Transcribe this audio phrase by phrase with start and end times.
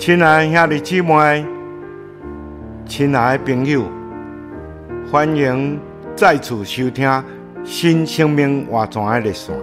[0.00, 1.44] 亲爱的兄弟姊妹，
[2.86, 3.84] 亲爱的朋友，
[5.12, 5.78] 欢迎
[6.16, 7.22] 再次收听
[7.64, 9.54] 新生命活泉的热线。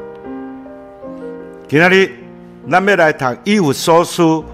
[1.67, 2.11] 今仔日，
[2.69, 4.45] 咱要来读《以弗所书》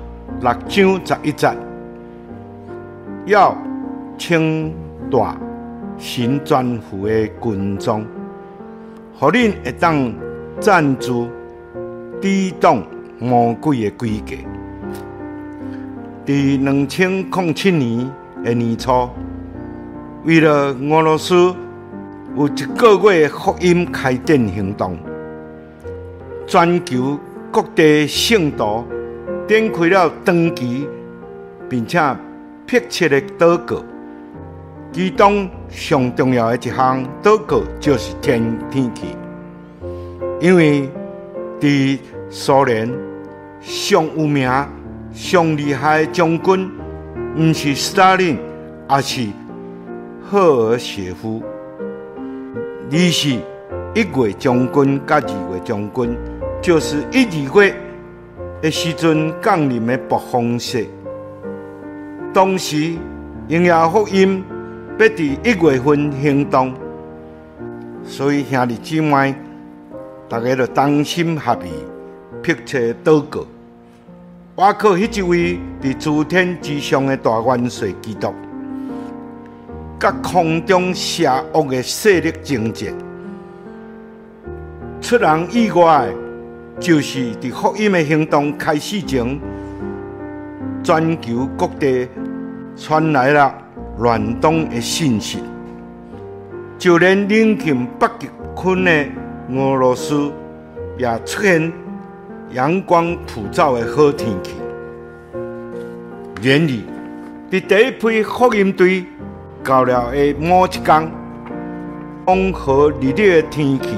[0.41, 1.54] 六章十一节，
[3.25, 3.54] 要
[4.18, 4.71] 穿
[5.11, 5.38] 戴
[5.97, 8.05] 神全副的军装，
[9.20, 10.13] 互恁会当
[10.61, 11.27] 站住
[12.21, 12.81] 抵挡
[13.20, 14.47] 魔鬼的诡计。
[16.26, 18.09] 在两千零七年
[18.45, 19.09] 的年初，
[20.23, 21.54] 为了俄罗斯
[22.38, 24.98] 有一个月福音开展行动，
[26.48, 27.20] 全球
[27.52, 28.86] 各地圣徒
[29.46, 30.88] 展开了长期
[31.68, 31.99] 并且
[32.66, 33.84] 迫切的祷告。
[34.94, 39.08] 其中上重要的一项祷告就是天天气，
[40.40, 40.90] 因为
[41.60, 41.99] 在
[42.30, 42.90] 苏联
[43.60, 44.49] 上有名。
[45.13, 46.69] 上厉害的将军，
[47.35, 48.37] 不是斯大林，
[48.87, 49.27] 而是
[50.23, 51.41] 赫尔谢夫。
[52.91, 53.29] 二是
[53.93, 56.17] 一月将军，甲二月将军，
[56.61, 57.75] 就是一二月
[58.61, 60.87] 的时阵降临的暴风雪。
[62.34, 62.95] 当时
[63.47, 64.44] 荣耀福音
[64.97, 66.73] 要伫一月份行动，
[68.03, 69.35] 所以兄弟姊妹，
[70.28, 71.69] 大家要同心合意，
[72.41, 73.45] 迫切祷告。
[74.56, 74.91] 我靠！
[74.96, 78.31] 迄一位伫诸天之上的大元帅基督，
[80.00, 82.94] 甲空中邪恶的势力争战。
[85.01, 86.07] 出人意外，
[86.79, 89.41] 就是伫福音的行动开始前，
[90.84, 92.07] 全球各地
[92.78, 93.51] 传来了
[93.97, 95.40] 乱动的信息，
[96.78, 100.31] 就连临近北极圈的俄罗斯
[101.00, 101.74] 也出现。
[102.52, 104.53] 阳光普照的好天气，
[106.41, 106.72] 然而，
[107.52, 109.06] 在第一批福音队
[109.64, 111.12] 到了的某一天，
[112.26, 113.96] 风和日丽的天气，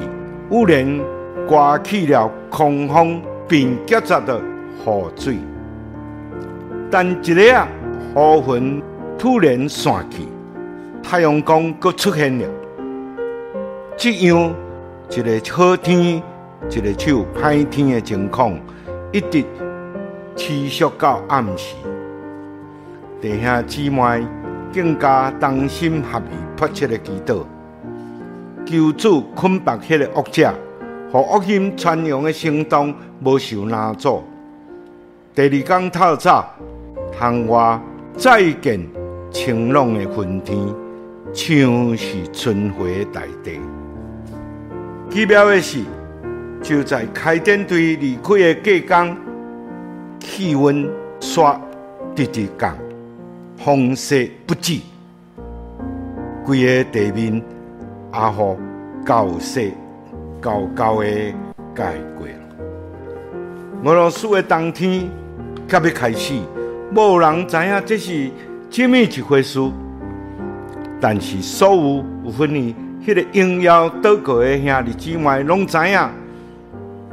[0.50, 1.00] 忽然
[1.48, 5.38] 刮起了狂风，并夹杂着雨水。
[6.90, 7.68] 但一日啊，
[8.16, 8.82] 雨云
[9.18, 10.22] 突然散去，
[11.04, 12.48] 太阳光又出现了。
[13.98, 14.54] 这样
[15.10, 16.24] 一个好天。
[16.70, 18.60] 一个手歹天的情况，
[19.12, 19.44] 一直
[20.36, 21.76] 持续到暗时。
[23.22, 24.28] 弟兄姊妹
[24.74, 27.44] 更加同心合意，迫切的祈祷，
[28.66, 30.54] 求主捆绑迄个恶者，
[31.12, 32.94] 和恶心传扬的行动
[33.24, 34.24] 无受拦阻。
[35.34, 36.46] 第二天透早，
[37.18, 37.80] 窗外
[38.18, 38.86] 再见
[39.32, 40.58] 晴朗的云天，
[41.34, 43.60] 像是春回大地。
[45.10, 45.84] 奇妙的是。
[46.66, 49.18] 就在开展队离开的隔天，
[50.20, 50.90] 气温
[51.20, 51.60] 煞
[52.16, 52.76] 直直降，
[53.56, 54.80] 风雪不止，
[56.44, 58.58] 规个地面也予
[59.06, 59.72] 高雪
[60.42, 61.08] 高高的
[61.76, 62.34] 盖过了。
[63.84, 65.08] 俄罗斯的冬天
[65.68, 66.34] 刚要开始，
[66.96, 68.32] 无人知影这是
[68.72, 69.60] 怎么一回事，
[71.00, 72.74] 但是所有有份于
[73.06, 76.25] 迄个荣耀祷告的兄弟姊妹拢知影。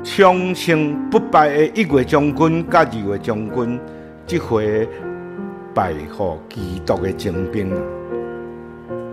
[0.05, 3.81] 长生不败的一月将军，甲二月将军，
[4.27, 4.89] 即回
[5.73, 7.73] 败给基督的精兵。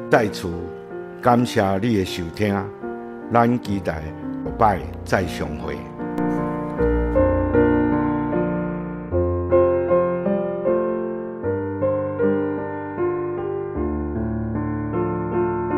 [0.10, 0.50] 在此
[1.22, 2.56] 感谢你的收听，
[3.32, 4.02] 咱期待
[4.44, 5.76] 后摆再相会。